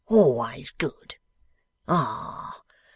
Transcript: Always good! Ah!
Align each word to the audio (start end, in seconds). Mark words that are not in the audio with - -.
Always 0.07 0.71
good! 0.79 1.13
Ah! 1.87 2.63